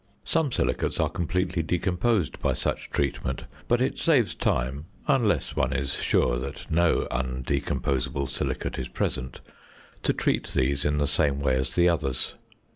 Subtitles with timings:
[0.23, 5.93] Some silicates are completely decomposed by such treatment; but it saves time (unless one is
[5.93, 9.41] sure that no undecomposable silicate is present)
[10.01, 12.33] to treat these in the same way as the others.